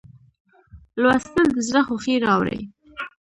[1.01, 2.59] لوستل د زړه خوښي راوړي.